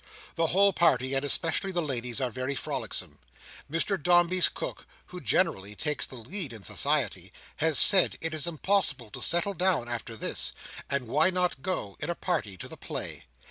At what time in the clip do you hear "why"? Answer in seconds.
11.07-11.29